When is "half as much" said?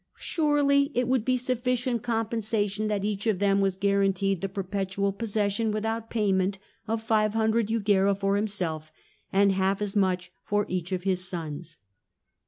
9.51-10.31